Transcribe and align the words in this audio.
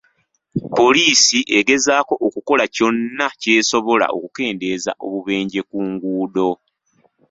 Poliisi 0.77 1.39
egezaako 1.59 2.13
okukola 2.27 2.63
kyonna 2.75 3.27
ky'esobola 3.41 4.05
okukendeeza 4.17 4.91
obubenje 5.05 5.61
ku 5.69 5.77
nguudo. 5.89 6.49